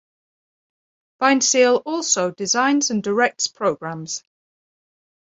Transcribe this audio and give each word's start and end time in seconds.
Weinzierl 1.21 1.83
also 1.85 2.31
designs 2.31 2.89
and 2.89 3.03
directs 3.03 3.45
programmes. 3.45 4.23